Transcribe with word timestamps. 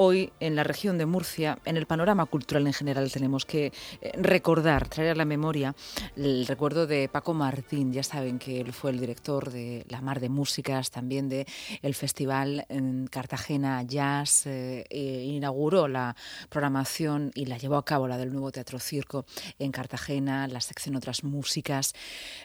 hoy 0.00 0.30
en 0.38 0.54
la 0.54 0.62
región 0.62 0.96
de 0.96 1.06
Murcia, 1.06 1.58
en 1.64 1.76
el 1.76 1.86
panorama 1.86 2.24
cultural 2.26 2.64
en 2.68 2.72
general, 2.72 3.10
tenemos 3.10 3.44
que 3.44 3.72
eh, 4.00 4.12
recordar, 4.14 4.88
traer 4.88 5.10
a 5.10 5.14
la 5.16 5.24
memoria 5.24 5.74
el 6.16 6.46
recuerdo 6.46 6.86
de 6.86 7.08
Paco 7.08 7.34
Martín. 7.34 7.92
Ya 7.92 8.04
saben 8.04 8.38
que 8.38 8.60
él 8.60 8.72
fue 8.72 8.92
el 8.92 9.00
director 9.00 9.50
de 9.50 9.84
La 9.88 10.00
Mar 10.00 10.20
de 10.20 10.28
Músicas, 10.28 10.92
también 10.92 11.28
de 11.28 11.46
el 11.82 11.96
Festival 11.96 12.64
en 12.68 13.08
Cartagena 13.08 13.82
Jazz, 13.82 14.46
eh, 14.46 14.84
e 14.88 15.24
inauguró 15.24 15.88
la 15.88 16.14
programación 16.48 17.32
y 17.34 17.46
la 17.46 17.58
llevó 17.58 17.74
a 17.74 17.84
cabo, 17.84 18.06
la 18.06 18.18
del 18.18 18.32
nuevo 18.32 18.52
Teatro 18.52 18.78
Circo 18.78 19.26
en 19.58 19.72
Cartagena, 19.72 20.46
la 20.46 20.60
sección 20.60 20.94
Otras 20.94 21.24
Músicas. 21.24 21.92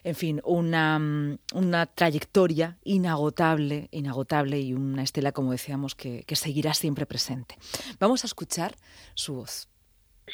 En 0.04 0.16
fin, 0.16 0.42
una, 0.44 1.38
una 1.54 1.86
trayectoria 1.86 2.80
inagotable, 2.84 3.90
inagotable 3.92 4.60
y 4.60 4.74
una 4.74 5.04
estela, 5.04 5.32
como 5.32 5.52
decíamos, 5.52 5.94
que 5.94 6.26
seguirá 6.36 6.74
siempre 6.74 7.06
presente. 7.06 7.43
Vamos 8.00 8.24
a 8.24 8.28
escuchar 8.28 8.74
su 9.14 9.36
voz. 9.36 9.70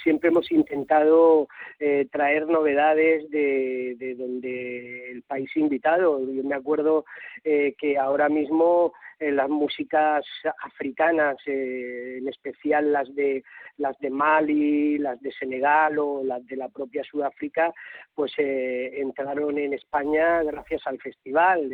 Siempre 0.04 0.30
hemos 0.30 0.52
intentado 0.52 1.48
eh, 1.80 2.08
traer 2.12 2.48
novedades 2.48 3.30
de, 3.32 4.16
donde 4.18 5.12
el 5.12 5.24
país 5.24 5.50
invitado. 5.56 6.20
Yo 6.32 6.44
me 6.44 6.56
acuerdo 6.56 7.06
eh, 7.44 7.74
que 7.78 7.98
ahora 7.98 8.30
mismo 8.30 8.94
eh, 9.20 9.32
las 9.32 9.50
músicas 9.50 10.26
africanas, 10.64 11.38
en 11.46 12.28
especial 12.28 12.92
las 12.92 13.14
de 13.14 13.44
las 13.80 13.98
de 14.00 14.10
Mali, 14.10 14.98
las 14.98 15.20
de 15.22 15.32
Senegal 15.32 15.98
o 16.00 16.24
las 16.24 16.46
de 16.46 16.58
la 16.58 16.68
propia 16.70 17.04
Sudáfrica, 17.04 17.74
pues 18.14 18.34
eh, 18.38 19.00
entraron 19.00 19.58
en 19.58 19.74
España 19.74 20.44
gracias 20.44 20.82
al 20.86 21.00
festival. 21.00 21.72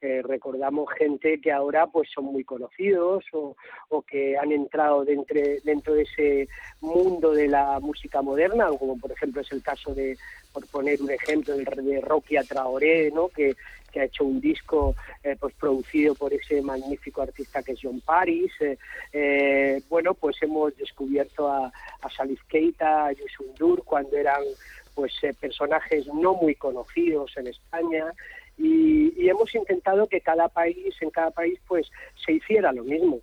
Eh, 0.00 0.22
recordamos 0.22 0.88
gente 0.98 1.40
que 1.40 1.52
ahora 1.52 1.86
pues 1.86 2.08
son 2.14 2.26
muy 2.26 2.44
conocidos 2.44 3.24
o, 3.32 3.54
que 4.06 4.36
han 4.36 4.50
entrado 4.50 5.04
dentro, 5.04 5.38
dentro 5.64 5.94
de 5.94 6.02
ese 6.02 6.48
mundo 6.80 7.32
de 7.32 7.48
la 7.48 7.78
música 7.80 8.20
moderna, 8.20 8.68
como 8.78 8.98
por 8.98 9.12
ejemplo 9.12 9.42
es 9.42 9.52
el 9.52 9.62
caso 9.62 9.94
de, 9.94 10.16
por 10.52 10.66
poner 10.66 11.00
un 11.02 11.10
ejemplo, 11.10 11.56
de 11.56 12.00
Rocky 12.00 12.36
Traoré, 12.48 13.10
¿no? 13.10 13.28
que, 13.28 13.56
que 13.90 14.00
ha 14.00 14.04
hecho 14.04 14.24
un 14.24 14.40
disco 14.40 14.94
eh, 15.22 15.36
pues 15.38 15.54
producido 15.54 16.14
por 16.14 16.32
ese 16.32 16.62
magnífico 16.62 17.22
artista 17.22 17.62
que 17.62 17.72
es 17.72 17.80
John 17.82 18.00
Paris. 18.00 18.52
Eh, 18.60 18.78
eh, 19.12 19.82
bueno, 19.88 20.14
pues 20.14 20.36
hemos 20.42 20.76
descubierto 20.76 21.48
a, 21.48 21.66
a 22.00 22.10
Salif 22.10 22.42
Keita, 22.48 23.06
a 23.06 23.12
Yusundur, 23.12 23.84
cuando 23.84 24.16
eran 24.16 24.42
pues 24.94 25.12
personajes 25.40 26.06
no 26.08 26.34
muy 26.34 26.54
conocidos 26.54 27.32
en 27.38 27.46
España 27.46 28.12
y, 28.58 29.14
y 29.16 29.30
hemos 29.30 29.54
intentado 29.54 30.06
que 30.06 30.20
cada 30.20 30.48
país, 30.48 30.94
en 31.00 31.10
cada 31.10 31.30
país, 31.30 31.58
pues 31.66 31.88
se 32.24 32.32
hiciera 32.32 32.72
lo 32.72 32.84
mismo 32.84 33.20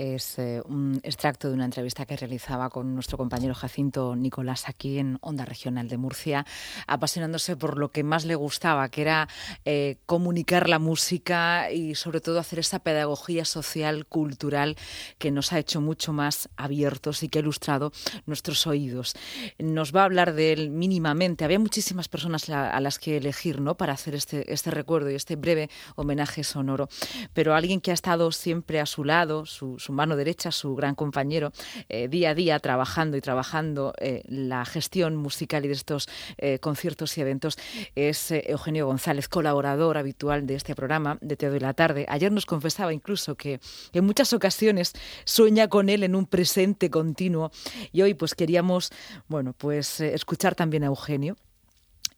es 0.00 0.38
eh, 0.38 0.62
un 0.64 0.98
extracto 1.02 1.48
de 1.48 1.54
una 1.54 1.66
entrevista 1.66 2.06
que 2.06 2.16
realizaba 2.16 2.70
con 2.70 2.94
nuestro 2.94 3.18
compañero 3.18 3.54
Jacinto 3.54 4.16
Nicolás 4.16 4.66
aquí 4.66 4.98
en 4.98 5.18
Onda 5.20 5.44
Regional 5.44 5.88
de 5.88 5.98
Murcia, 5.98 6.46
apasionándose 6.86 7.54
por 7.54 7.78
lo 7.78 7.90
que 7.90 8.02
más 8.02 8.24
le 8.24 8.34
gustaba, 8.34 8.88
que 8.88 9.02
era 9.02 9.28
eh, 9.66 9.98
comunicar 10.06 10.70
la 10.70 10.78
música 10.78 11.70
y 11.70 11.96
sobre 11.96 12.22
todo 12.22 12.38
hacer 12.38 12.60
esa 12.60 12.78
pedagogía 12.78 13.44
social, 13.44 14.06
cultural, 14.06 14.76
que 15.18 15.30
nos 15.30 15.52
ha 15.52 15.58
hecho 15.58 15.82
mucho 15.82 16.14
más 16.14 16.48
abiertos 16.56 17.22
y 17.22 17.28
que 17.28 17.40
ha 17.40 17.42
ilustrado 17.42 17.92
nuestros 18.24 18.66
oídos. 18.66 19.14
Nos 19.58 19.94
va 19.94 20.00
a 20.00 20.04
hablar 20.04 20.32
de 20.32 20.54
él 20.54 20.70
mínimamente. 20.70 21.44
Había 21.44 21.58
muchísimas 21.58 22.08
personas 22.08 22.48
a, 22.48 22.80
las 22.80 22.98
que 22.98 23.18
elegir 23.18 23.60
¿no? 23.60 23.76
para 23.76 23.92
hacer 23.92 24.14
este, 24.14 24.50
este 24.50 24.70
recuerdo 24.70 25.10
y 25.10 25.14
este 25.14 25.36
breve 25.36 25.68
homenaje 25.96 26.42
sonoro, 26.42 26.88
pero 27.34 27.54
alguien 27.54 27.82
que 27.82 27.90
ha 27.90 27.94
estado 27.94 28.32
siempre 28.32 28.80
a 28.80 28.86
su 28.86 29.04
lado, 29.04 29.44
su 29.44 29.78
mano 29.90 30.16
derecha, 30.16 30.52
su 30.52 30.74
gran 30.74 30.94
compañero, 30.94 31.52
eh, 31.88 32.08
día 32.08 32.30
a 32.30 32.34
día 32.34 32.58
trabajando 32.58 33.16
y 33.16 33.20
trabajando 33.20 33.94
eh, 33.98 34.22
la 34.26 34.64
gestión 34.64 35.16
musical 35.16 35.64
y 35.64 35.68
de 35.68 35.74
estos 35.74 36.08
eh, 36.38 36.58
conciertos 36.58 37.16
y 37.16 37.20
eventos, 37.20 37.58
es 37.94 38.30
Eugenio 38.30 38.86
González, 38.86 39.28
colaborador 39.28 39.98
habitual 39.98 40.46
de 40.46 40.54
este 40.54 40.74
programa 40.74 41.18
de 41.20 41.36
Te 41.36 41.48
doy 41.48 41.60
la 41.60 41.74
tarde. 41.74 42.06
Ayer 42.08 42.32
nos 42.32 42.46
confesaba 42.46 42.92
incluso 42.92 43.34
que 43.34 43.60
en 43.92 44.04
muchas 44.04 44.32
ocasiones 44.32 44.92
sueña 45.24 45.68
con 45.68 45.88
él 45.88 46.02
en 46.02 46.14
un 46.14 46.26
presente 46.26 46.90
continuo 46.90 47.50
y 47.92 48.02
hoy 48.02 48.14
pues 48.14 48.34
queríamos, 48.34 48.90
bueno, 49.28 49.54
pues 49.56 50.00
escuchar 50.00 50.54
también 50.54 50.84
a 50.84 50.86
Eugenio 50.86 51.36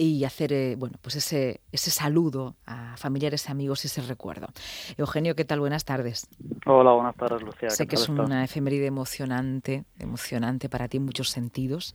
y 0.02 0.24
hacer 0.24 0.52
eh, 0.52 0.74
bueno, 0.76 0.96
pues 1.00 1.16
ese, 1.16 1.60
ese 1.70 1.90
saludo 1.90 2.56
a 2.66 2.96
familiares, 2.96 3.48
amigos 3.48 3.84
y 3.84 3.86
ese 3.86 4.02
recuerdo. 4.02 4.48
Eugenio, 4.96 5.36
¿qué 5.36 5.44
tal? 5.44 5.60
Buenas 5.60 5.84
tardes. 5.84 6.26
Hola, 6.66 6.92
buenas 6.92 7.14
tardes, 7.14 7.42
Lucía. 7.42 7.70
Sé 7.70 7.86
que 7.86 7.94
es 7.94 8.08
una 8.08 8.42
efeméride 8.44 8.86
emocionante, 8.86 9.84
emocionante 10.00 10.68
para 10.68 10.88
ti 10.88 10.96
en 10.96 11.04
muchos 11.04 11.28
sentidos. 11.28 11.94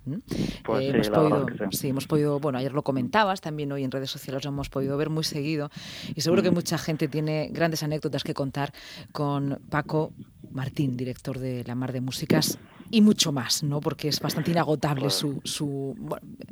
Pues 0.63 0.83
eh, 0.83 0.89
sí, 0.89 0.95
hemos 0.95 1.09
podido, 1.09 1.45
sí. 1.71 1.89
hemos 1.89 2.07
podido, 2.07 2.39
bueno, 2.39 2.59
ayer 2.59 2.73
lo 2.73 2.83
comentabas, 2.83 3.41
también 3.41 3.71
hoy 3.73 3.83
en 3.83 3.91
redes 3.91 4.09
sociales 4.09 4.45
lo 4.45 4.51
hemos 4.51 4.69
podido 4.69 4.95
ver 4.97 5.09
muy 5.09 5.25
seguido 5.25 5.69
y 6.15 6.21
seguro 6.21 6.41
que 6.41 6.51
mucha 6.51 6.77
gente 6.77 7.09
tiene 7.09 7.49
grandes 7.51 7.83
anécdotas 7.83 8.23
que 8.23 8.33
contar 8.33 8.71
con 9.11 9.59
Paco 9.69 10.13
Martín, 10.49 10.95
director 10.95 11.39
de 11.39 11.65
La 11.65 11.75
Mar 11.75 11.91
de 11.91 11.99
Músicas 11.99 12.57
y 12.91 13.01
mucho 13.01 13.31
más, 13.31 13.63
¿no? 13.63 13.79
Porque 13.79 14.07
es 14.07 14.19
bastante 14.19 14.51
inagotable 14.51 15.09
su, 15.09 15.41
su 15.43 15.95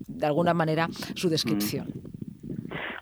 de 0.08 0.26
alguna 0.26 0.54
manera, 0.54 0.88
su 1.16 1.30
descripción. 1.30 1.88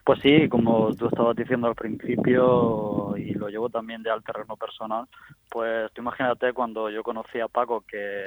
Pues 0.05 0.19
sí, 0.21 0.49
como 0.49 0.93
tú 0.95 1.07
estabas 1.07 1.35
diciendo 1.35 1.67
al 1.67 1.75
principio, 1.75 3.15
y 3.17 3.33
lo 3.35 3.47
llevo 3.47 3.69
también 3.69 4.03
ya 4.03 4.13
al 4.13 4.23
terreno 4.23 4.57
personal, 4.57 5.05
pues 5.49 5.91
tú 5.93 6.01
imagínate 6.01 6.51
cuando 6.51 6.89
yo 6.89 7.03
conocí 7.03 7.39
a 7.39 7.47
Paco, 7.47 7.85
que 7.87 8.21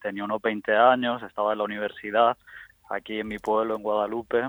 tenía 0.00 0.24
unos 0.24 0.40
20 0.40 0.76
años, 0.76 1.20
estaba 1.24 1.52
en 1.52 1.58
la 1.58 1.64
universidad, 1.64 2.36
aquí 2.88 3.18
en 3.18 3.26
mi 3.26 3.38
pueblo, 3.38 3.74
en 3.74 3.82
Guadalupe, 3.82 4.48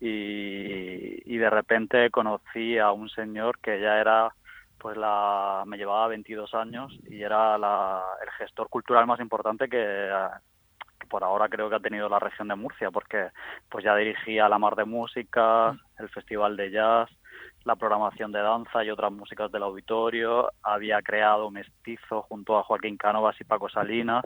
y, 0.00 1.22
y 1.24 1.36
de 1.36 1.50
repente 1.50 2.10
conocí 2.10 2.78
a 2.78 2.90
un 2.90 3.08
señor 3.10 3.60
que 3.60 3.80
ya 3.80 4.00
era 4.00 4.32
pues 4.78 4.96
la, 4.96 5.64
me 5.66 5.76
llevaba 5.76 6.08
22 6.08 6.54
años 6.54 6.92
y 7.08 7.22
era 7.22 7.56
el 7.56 8.30
gestor 8.38 8.68
cultural 8.68 9.06
más 9.06 9.20
importante 9.20 9.68
que, 9.68 10.10
por 11.08 11.24
ahora 11.24 11.48
creo 11.48 11.68
que 11.68 11.76
ha 11.76 11.80
tenido 11.80 12.08
la 12.08 12.18
región 12.18 12.48
de 12.48 12.54
Murcia, 12.54 12.90
porque 12.90 13.30
pues 13.68 13.84
ya 13.84 13.96
dirigía 13.96 14.48
la 14.48 14.58
Mar 14.58 14.76
de 14.76 14.84
Música, 14.84 15.76
el 15.98 16.08
Festival 16.10 16.56
de 16.56 16.70
Jazz, 16.70 17.10
la 17.64 17.76
programación 17.76 18.32
de 18.32 18.40
danza 18.40 18.84
y 18.84 18.90
otras 18.90 19.12
músicas 19.12 19.50
del 19.50 19.62
auditorio, 19.62 20.50
había 20.62 21.02
creado 21.02 21.50
Mestizo 21.50 22.22
junto 22.22 22.58
a 22.58 22.62
Joaquín 22.62 22.96
Cánovas 22.96 23.40
y 23.40 23.44
Paco 23.44 23.68
Salinas, 23.68 24.24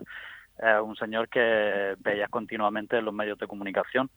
eh, 0.59 0.79
un 0.79 0.95
señor 0.95 1.29
que 1.29 1.95
veía 1.99 2.27
continuamente 2.27 2.97
en 2.97 3.05
los 3.05 3.13
medios 3.13 3.37
de 3.39 3.47
comunicación. 3.47 4.09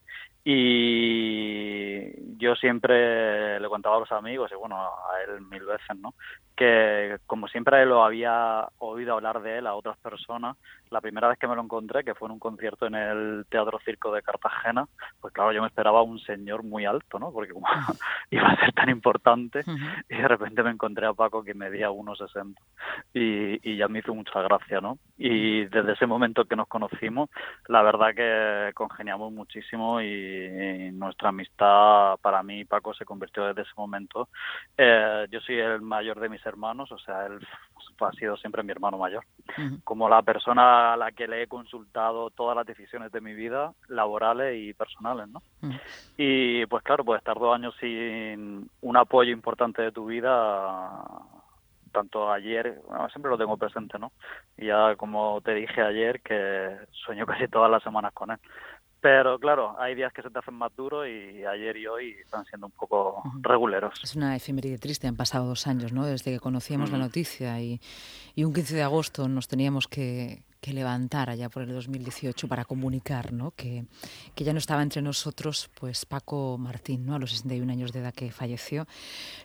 Y 0.45 2.37
yo 2.39 2.55
siempre 2.55 3.59
le 3.59 3.69
contaba 3.69 3.97
a 3.97 4.01
los 4.01 4.13
amigos, 4.13 4.51
y 4.53 4.55
bueno, 4.55 4.77
a 4.77 5.23
él 5.27 5.41
mil 5.41 5.65
veces, 5.65 5.97
¿no? 5.99 6.15
Que 6.55 7.17
como 7.27 7.49
siempre 7.49 7.85
lo 7.85 8.05
había 8.05 8.69
oído 8.79 9.15
hablar 9.15 9.43
de 9.43 9.59
él 9.59 9.67
a 9.67 9.75
otras 9.75 9.97
personas, 9.99 10.57
la 10.91 11.01
primera 11.01 11.29
vez 11.29 11.39
que 11.39 11.49
me 11.49 11.57
lo 11.57 11.63
encontré, 11.63 12.05
que 12.05 12.15
fue 12.15 12.29
en 12.29 12.33
un 12.33 12.39
concierto 12.39 12.87
en 12.87 12.95
el 12.95 13.47
Teatro 13.49 13.81
Circo 13.85 14.13
de 14.13 14.23
Cartagena, 14.23 14.87
pues 15.21 15.35
claro, 15.35 15.53
yo 15.53 15.63
me 15.63 15.69
esperaba 15.69 16.03
un 16.03 16.21
señor 16.21 16.63
muy 16.63 16.85
alto, 16.85 17.19
¿no? 17.19 17.33
Porque 17.33 17.53
como 17.53 17.67
iba 18.31 18.47
a 18.47 18.57
ser 18.57 18.73
tan 18.73 18.89
importante, 18.89 19.65
y 20.09 20.17
de 20.17 20.29
repente 20.29 20.63
me 20.63 20.71
encontré 20.71 21.07
a 21.07 21.13
Paco 21.13 21.43
que 21.43 21.55
medía 21.55 21.91
1,60 21.91 22.55
y, 23.15 23.69
y 23.69 23.77
ya 23.77 23.89
me 23.89 23.99
hizo 23.99 24.15
mucha 24.15 24.41
gracia, 24.43 24.81
¿no? 24.81 24.99
Y 25.19 25.65
desde 25.65 25.95
ese 25.95 26.07
momento 26.07 26.26
que 26.35 26.57
nos 26.57 26.69
conocimos, 26.69 27.31
la 27.69 27.83
verdad 27.83 28.15
que 28.15 28.73
congeniamos 28.75 29.33
muchísimo 29.33 30.01
y 30.01 30.91
nuestra 30.93 31.31
amistad 31.31 32.17
para 32.21 32.43
mí 32.43 32.65
Paco 32.65 32.95
se 32.95 33.05
convirtió 33.05 33.47
desde 33.47 33.63
ese 33.63 33.73
momento. 33.77 34.29
Eh, 34.77 35.27
yo 35.31 35.41
soy 35.41 35.59
el 35.59 35.81
mayor 35.81 36.21
de 36.21 36.29
mis 36.29 36.45
hermanos, 36.45 36.91
o 36.93 36.99
sea, 36.99 37.27
él 37.27 37.39
ha 38.05 38.13
sido 38.13 38.37
siempre 38.37 38.63
mi 38.63 38.73
hermano 38.73 38.99
mayor. 38.99 39.25
Como 39.85 40.09
la 40.09 40.23
persona 40.23 40.93
a 40.93 40.97
la 40.97 41.13
que 41.13 41.27
le 41.27 41.43
he 41.43 41.47
consultado 41.47 42.31
todas 42.31 42.57
las 42.57 42.67
decisiones 42.67 43.11
de 43.13 43.21
mi 43.21 43.35
vida, 43.35 43.73
laborales 43.89 44.57
y 44.59 44.75
personales, 44.75 45.29
¿no? 45.29 45.43
Y 46.17 46.67
pues 46.67 46.83
claro, 46.83 47.05
pues 47.05 47.19
estar 47.19 47.39
dos 47.39 47.55
años 47.55 47.75
sin 47.81 48.69
un 48.83 48.97
apoyo 48.97 49.33
importante 49.33 49.83
de 49.83 49.93
tu 49.93 50.07
vida 50.07 51.05
tanto 51.97 52.31
ayer, 52.31 52.81
siempre 53.11 53.31
lo 53.31 53.39
tengo 53.39 53.57
presente, 53.57 53.99
¿no? 53.99 54.13
Y 54.57 54.67
ya 54.67 54.95
como 54.97 55.41
te 55.41 55.55
dije 55.55 55.81
ayer, 55.81 56.21
que 56.21 56.77
sueño 56.93 57.25
casi 57.27 57.49
todas 57.49 57.71
las 57.71 57.83
semanas 57.83 58.13
con 58.13 58.31
él. 58.31 58.39
Pero 59.01 59.39
claro, 59.39 59.77
hay 59.79 59.95
días 59.95 60.13
que 60.13 60.23
se 60.23 60.31
te 60.31 60.39
hacen 60.39 60.55
más 60.55 60.75
duros 60.75 61.07
y 61.07 61.45
ayer 61.45 61.77
y 61.77 61.87
hoy 61.87 62.11
están 62.25 62.45
siendo 62.47 62.67
un 62.67 62.73
poco 62.73 63.23
reguleros. 63.41 64.01
Es 64.03 64.17
una 64.17 64.35
efeméride 64.35 64.79
triste, 64.79 65.07
han 65.07 65.17
pasado 65.17 65.47
dos 65.47 65.67
años, 65.67 65.93
¿no? 65.93 66.05
Desde 66.05 66.33
que 66.33 66.41
conocíamos 66.41 66.91
la 66.91 66.99
noticia 66.99 67.61
y, 67.61 67.81
y, 68.35 68.45
un 68.45 68.53
15 68.53 68.75
de 68.75 68.83
agosto 68.83 69.29
nos 69.29 69.49
teníamos 69.49 69.87
que, 69.87 70.43
que 70.67 70.73
levantara 70.73 71.37
ya 71.37 71.49
por 71.49 71.63
el 71.63 71.73
2018 71.73 72.49
para 72.49 72.65
comunicar 72.65 73.33
¿no? 73.33 73.53
que, 73.53 73.85
que 74.35 74.43
ya 74.43 74.53
no 74.53 74.59
estaba 74.59 74.83
entre 74.83 75.01
nosotros 75.01 75.71
pues 75.79 76.05
Paco 76.05 76.59
Martín, 76.59 77.07
¿no? 77.07 77.15
a 77.15 77.21
los 77.21 77.31
61 77.31 77.71
años 77.71 77.93
de 77.93 78.01
edad 78.01 78.13
que 78.13 78.33
falleció. 78.33 78.89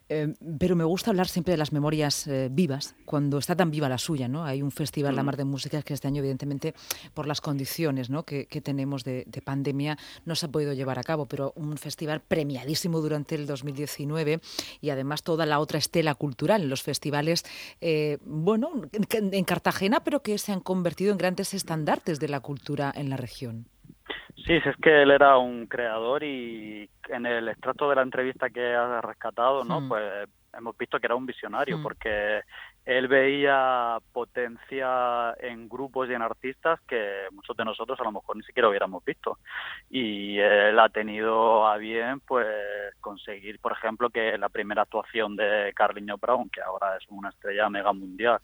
Eh, 0.09 0.33
pero 0.57 0.75
me 0.75 0.83
gusta 0.83 1.11
hablar 1.11 1.27
siempre 1.27 1.51
de 1.51 1.59
las 1.59 1.73
memorias 1.73 2.25
eh, 2.25 2.49
vivas, 2.51 2.95
cuando 3.05 3.37
está 3.37 3.55
tan 3.55 3.69
viva 3.69 3.87
la 3.87 3.99
suya. 3.99 4.27
¿no? 4.27 4.45
Hay 4.45 4.63
un 4.63 4.71
festival, 4.71 5.15
La 5.15 5.21
mm. 5.21 5.25
Mar 5.27 5.37
de 5.37 5.45
Música, 5.45 5.83
que 5.83 5.93
este 5.93 6.07
año, 6.07 6.21
evidentemente, 6.21 6.73
por 7.13 7.27
las 7.27 7.39
condiciones 7.39 8.09
¿no? 8.09 8.23
que, 8.23 8.47
que 8.47 8.59
tenemos 8.59 9.03
de, 9.03 9.23
de 9.27 9.41
pandemia, 9.43 9.99
no 10.25 10.33
se 10.33 10.47
ha 10.47 10.49
podido 10.49 10.73
llevar 10.73 10.97
a 10.97 11.03
cabo, 11.03 11.27
pero 11.27 11.53
un 11.55 11.77
festival 11.77 12.21
premiadísimo 12.21 12.99
durante 12.99 13.35
el 13.35 13.45
2019 13.45 14.41
y 14.81 14.89
además 14.89 15.21
toda 15.21 15.45
la 15.45 15.59
otra 15.59 15.77
estela 15.77 16.15
cultural 16.15 16.63
en 16.63 16.69
los 16.69 16.81
festivales, 16.81 17.45
eh, 17.79 18.17
bueno, 18.25 18.71
en 19.11 19.43
Cartagena, 19.43 20.03
pero 20.03 20.23
que 20.23 20.39
se 20.39 20.51
han 20.51 20.61
convertido 20.61 21.10
en 21.11 21.17
grandes 21.17 21.53
estandartes 21.53 22.19
de 22.19 22.27
la 22.27 22.39
cultura 22.39 22.91
en 22.95 23.09
la 23.09 23.17
región. 23.17 23.65
Sí, 24.45 24.53
es 24.53 24.75
que 24.81 25.03
él 25.03 25.11
era 25.11 25.37
un 25.37 25.67
creador 25.67 26.23
y 26.23 26.89
en 27.09 27.25
el 27.25 27.47
extracto 27.47 27.89
de 27.89 27.95
la 27.95 28.01
entrevista 28.01 28.49
que 28.49 28.73
ha 28.73 29.01
rescatado, 29.01 29.63
¿no? 29.63 29.81
Hmm. 29.81 29.89
Pues 29.89 30.29
hemos 30.57 30.77
visto 30.77 30.99
que 30.99 31.07
era 31.07 31.15
un 31.15 31.25
visionario 31.25 31.77
hmm. 31.77 31.83
porque 31.83 32.41
él 32.85 33.07
veía 33.07 33.99
potencia 34.11 35.35
en 35.39 35.69
grupos 35.69 36.09
y 36.09 36.13
en 36.13 36.21
artistas 36.21 36.79
que 36.87 37.27
muchos 37.31 37.55
de 37.55 37.63
nosotros 37.63 37.99
a 37.99 38.03
lo 38.03 38.11
mejor 38.11 38.35
ni 38.35 38.43
siquiera 38.43 38.69
hubiéramos 38.69 39.05
visto 39.05 39.37
y 39.89 40.39
él 40.39 40.79
ha 40.79 40.89
tenido 40.89 41.67
a 41.67 41.77
bien 41.77 42.21
pues 42.21 42.47
conseguir 42.99 43.59
por 43.59 43.73
ejemplo 43.73 44.09
que 44.09 44.37
la 44.37 44.49
primera 44.49 44.81
actuación 44.81 45.35
de 45.35 45.71
Carlinhos 45.75 46.19
Brown 46.19 46.49
que 46.49 46.61
ahora 46.61 46.97
es 46.97 47.03
una 47.09 47.29
estrella 47.29 47.69
mega 47.69 47.93
mundial 47.93 48.39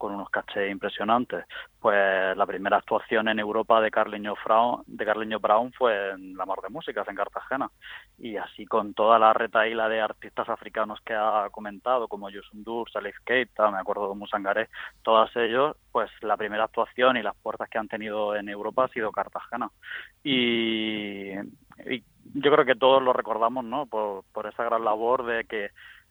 con 0.00 0.14
unos 0.14 0.30
cachés 0.30 0.72
impresionantes. 0.72 1.44
Pues 1.78 2.34
la 2.34 2.46
primera 2.46 2.78
actuación 2.78 3.28
en 3.28 3.38
Europa 3.38 3.82
de 3.82 3.90
Carliño 3.90 4.34
Brown, 4.42 4.82
de 4.86 5.36
Brown 5.36 5.72
fue 5.74 6.12
en 6.12 6.36
La 6.38 6.46
Mar 6.46 6.60
de 6.62 6.70
Músicas, 6.70 7.06
en 7.06 7.14
Cartagena. 7.14 7.70
Y 8.18 8.38
así 8.38 8.64
con 8.64 8.94
toda 8.94 9.18
la 9.18 9.34
retaíla 9.34 9.90
de 9.90 10.00
artistas 10.00 10.48
africanos 10.48 11.00
que 11.04 11.12
ha 11.12 11.46
comentado, 11.52 12.08
como 12.08 12.30
Yusundur, 12.30 12.90
Salif 12.90 13.16
Keita, 13.26 13.70
me 13.70 13.78
acuerdo 13.78 14.08
de 14.08 14.14
Musangaré, 14.14 14.68
todos 15.02 15.30
ellos, 15.36 15.76
pues 15.92 16.10
la 16.22 16.38
primera 16.38 16.64
actuación 16.64 17.18
y 17.18 17.22
las 17.22 17.36
puertas 17.36 17.68
que 17.68 17.76
han 17.76 17.88
tenido 17.88 18.34
en 18.34 18.48
Europa 18.48 18.84
ha 18.84 18.88
sido 18.88 19.12
Cartagena. 19.12 19.70
Y, 20.24 21.34
yo 22.32 22.52
creo 22.52 22.64
que 22.64 22.76
todos 22.76 23.02
lo 23.02 23.12
recordamos, 23.12 23.64
¿no? 23.64 23.84
Por 23.86 24.46
esa 24.46 24.64
gran 24.64 24.84
labor 24.84 25.26
de 25.26 25.44
que 25.44 25.70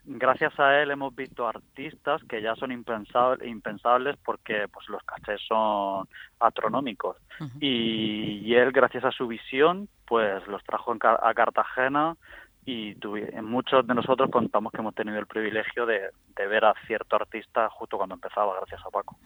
gracias 0.09 0.59
a 0.59 0.81
él 0.81 0.89
hemos 0.89 1.15
visto 1.15 1.47
artistas 1.47 2.23
que 2.23 2.41
ya 2.41 2.55
son 2.55 2.71
impensables, 2.71 3.47
impensables 3.47 4.17
porque 4.25 4.67
pues 4.71 4.89
los 4.89 5.03
cachés 5.03 5.39
son 5.47 6.07
astronómicos 6.39 7.17
y, 7.59 8.53
él 8.53 8.71
gracias 8.71 9.05
a 9.05 9.11
su 9.11 9.27
visión 9.27 9.87
pues 10.05 10.45
los 10.47 10.63
trajo 10.63 10.95
a 11.01 11.33
Cartagena 11.35 12.17
y 12.65 12.95
muchos 13.43 13.85
de 13.85 13.93
nosotros 13.93 14.29
contamos 14.31 14.71
que 14.71 14.79
hemos 14.79 14.95
tenido 14.95 15.17
el 15.17 15.27
privilegio 15.27 15.85
de, 15.85 16.01
ver 16.35 16.65
a 16.65 16.73
cierto 16.87 17.15
artista 17.15 17.69
justo 17.69 17.97
cuando 17.97 18.15
empezaba, 18.15 18.55
gracias 18.57 18.81
a 18.85 18.89
Paco. 18.89 19.17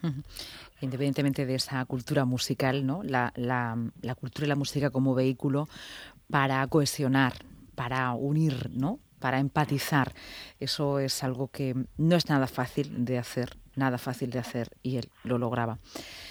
Independientemente 0.82 1.46
de 1.46 1.56
esa 1.56 1.84
cultura 1.86 2.26
musical, 2.26 2.86
¿no? 2.86 3.04
La, 3.04 3.32
la, 3.36 3.78
la 4.02 4.16
cultura 4.16 4.46
y 4.46 4.50
la 4.50 4.56
música 4.56 4.92
como 4.92 5.14
vehículo 5.14 5.68
para 6.30 6.66
cohesionar, 6.68 7.34
para 7.76 8.14
unir, 8.14 8.70
¿no? 8.72 9.00
Para 9.24 9.40
empatizar. 9.40 10.14
Eso 10.60 11.00
es 11.00 11.24
algo 11.24 11.48
que 11.48 11.86
no 11.96 12.18
es 12.18 12.28
nada 12.28 12.46
fácil 12.46 13.06
de 13.06 13.18
hacer, 13.18 13.56
nada 13.76 13.98
fácil 13.98 14.30
de 14.30 14.40
hacer 14.40 14.70
y 14.82 14.98
él 14.98 15.10
lo 15.24 15.38
lograba. 15.38 15.80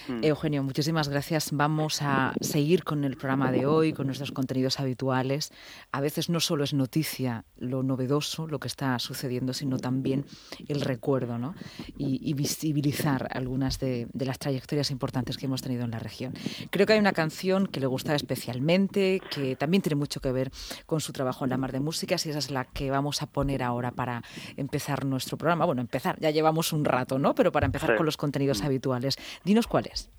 Mm. 0.09 0.25
Eugenio, 0.25 0.63
muchísimas 0.63 1.09
gracias. 1.09 1.51
Vamos 1.53 2.03
a 2.03 2.33
seguir 2.41 2.85
con 2.85 3.05
el 3.05 3.17
programa 3.17 3.53
de 3.53 3.67
hoy, 3.67 3.93
con 3.93 4.07
nuestros 4.07 4.33
contenidos 4.33 4.81
habituales. 4.81 5.53
A 5.93 6.01
veces 6.01 6.29
no 6.29 6.41
solo 6.41 6.65
es 6.65 6.75
noticia 6.75 7.45
lo 7.57 7.83
novedoso, 7.83 8.47
lo 8.47 8.59
que 8.59 8.69
está 8.69 8.99
sucediendo, 8.99 9.53
sino 9.53 9.79
también 9.79 10.25
el 10.69 10.81
recuerdo 10.81 11.39
¿no? 11.39 11.55
y, 11.97 12.33
visibilizar 12.35 13.29
algunas 13.31 13.79
de, 13.79 14.09
las 14.15 14.39
trayectorias 14.39 14.91
importantes 14.91 15.37
que 15.37 15.47
hemos 15.47 15.63
tenido 15.63 15.85
en 15.85 15.91
la 15.91 15.99
región. 15.99 16.35
Creo 16.71 16.87
que 16.87 16.95
hay 16.95 16.99
una 16.99 17.13
canción 17.13 17.67
que 17.67 17.81
le 17.81 17.87
gustaba 17.87 18.17
especialmente, 18.17 19.21
que 19.31 19.57
también 19.57 19.83
tiene 19.83 19.97
mucho 19.97 20.21
que 20.21 20.33
ver 20.33 20.51
con 20.87 21.01
su 21.01 21.13
trabajo 21.13 21.45
en 21.45 21.51
la 21.51 21.57
Mar 21.57 21.73
de 21.73 21.81
Músicas 21.81 22.27
y 22.27 22.31
esa 22.31 22.39
es 22.39 22.51
la 22.51 22.65
que 22.65 22.91
vamos 22.91 23.23
a 23.23 23.27
poner 23.27 23.63
ahora 23.63 23.93
para 23.93 24.23
empezar 24.57 25.05
nuestro 25.05 25.37
programa. 25.37 25.65
Bueno, 25.65 25.83
empezar, 25.83 26.19
ya 26.21 26.31
llevamos 26.31 26.73
un 26.73 26.85
rato, 26.85 27.19
¿no? 27.19 27.32
Pero 27.35 27.53
para 27.53 27.67
empezar 27.67 27.97
con 27.97 28.07
los 28.07 28.17
contenidos 28.17 28.63
habituales. 28.63 29.17
Dinos 29.45 29.67
cuál 29.67 29.87
es. 29.87 30.11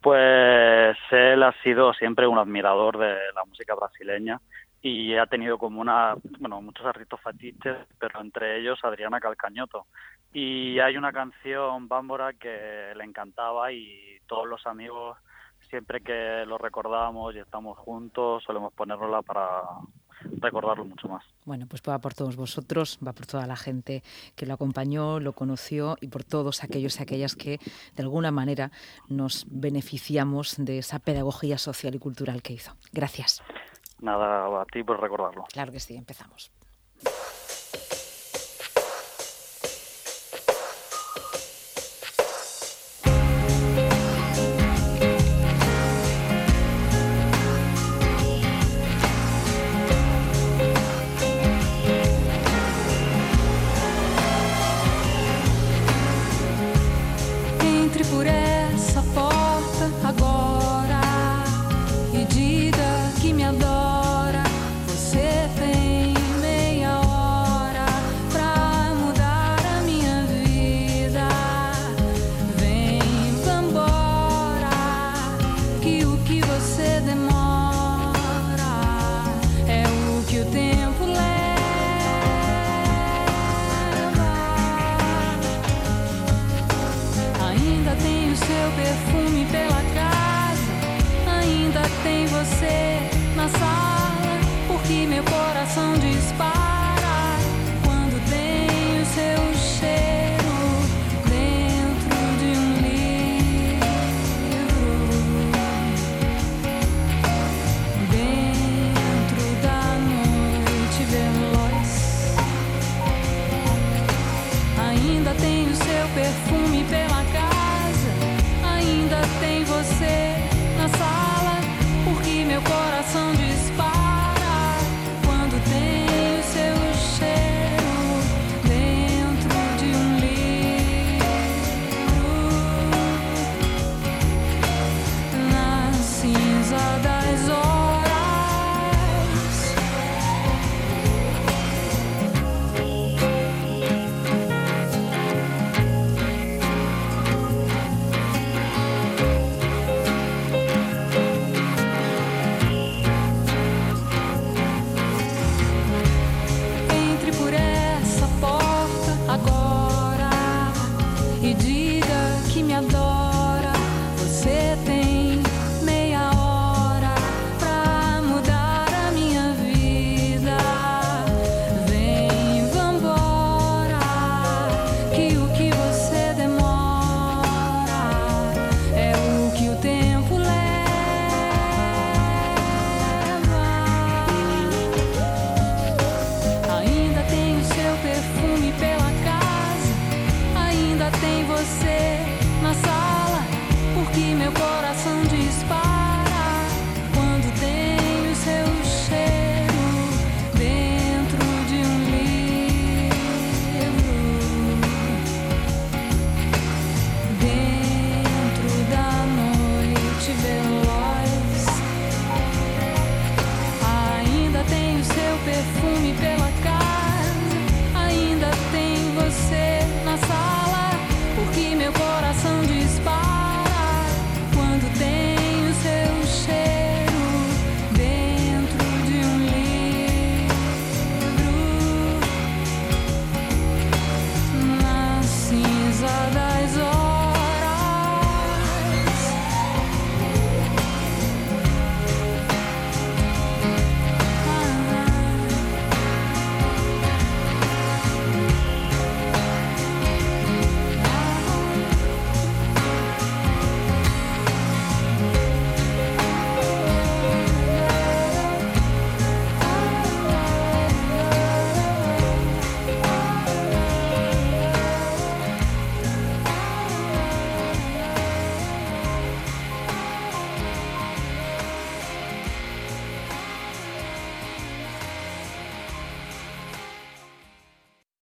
Pues 0.00 0.96
él 1.10 1.42
ha 1.42 1.52
sido 1.62 1.94
siempre 1.94 2.26
un 2.26 2.38
admirador 2.38 2.98
de 2.98 3.14
la 3.34 3.44
música 3.46 3.74
brasileña 3.74 4.40
y 4.82 5.16
ha 5.16 5.24
tenido 5.24 5.56
como 5.56 5.80
una, 5.80 6.14
bueno, 6.40 6.60
muchos 6.60 6.84
artistas 6.84 7.18
fetiches, 7.22 7.78
pero 7.98 8.20
entre 8.20 8.60
ellos 8.60 8.78
Adriana 8.82 9.18
Calcañoto. 9.18 9.86
Y 10.34 10.78
hay 10.78 10.98
una 10.98 11.10
canción, 11.10 11.88
Bámbora, 11.88 12.34
que 12.34 12.92
le 12.94 13.04
encantaba 13.04 13.72
y 13.72 14.18
todos 14.26 14.46
los 14.46 14.66
amigos, 14.66 15.16
siempre 15.70 16.02
que 16.02 16.44
lo 16.46 16.58
recordamos 16.58 17.34
y 17.34 17.38
estamos 17.38 17.78
juntos, 17.78 18.44
solemos 18.44 18.74
ponerla 18.74 19.22
para, 19.22 19.62
recordarlo 20.40 20.84
mucho 20.84 21.08
más. 21.08 21.24
Bueno, 21.44 21.66
pues 21.68 21.82
va 21.88 21.98
por 21.98 22.14
todos 22.14 22.36
vosotros, 22.36 22.98
va 23.06 23.12
por 23.12 23.26
toda 23.26 23.46
la 23.46 23.56
gente 23.56 24.02
que 24.36 24.46
lo 24.46 24.54
acompañó, 24.54 25.20
lo 25.20 25.32
conoció 25.32 25.96
y 26.00 26.08
por 26.08 26.24
todos 26.24 26.64
aquellos 26.64 26.98
y 26.98 27.02
aquellas 27.02 27.36
que 27.36 27.58
de 27.96 28.02
alguna 28.02 28.30
manera 28.30 28.70
nos 29.08 29.46
beneficiamos 29.48 30.56
de 30.58 30.78
esa 30.78 30.98
pedagogía 30.98 31.58
social 31.58 31.94
y 31.94 31.98
cultural 31.98 32.42
que 32.42 32.54
hizo. 32.54 32.72
Gracias. 32.92 33.42
Nada, 34.00 34.60
a 34.60 34.64
ti 34.66 34.82
por 34.82 35.00
recordarlo. 35.00 35.44
Claro 35.52 35.72
que 35.72 35.80
sí, 35.80 35.96
empezamos. 35.96 36.50